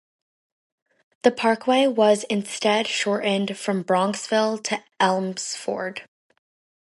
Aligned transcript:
The 1.21 1.29
parkway 1.29 1.85
was 1.85 2.23
instead 2.23 2.87
shortened 2.87 3.55
from 3.55 3.83
Bronxville 3.83 4.63
to 4.63 4.83
Elmsford. 4.99 6.07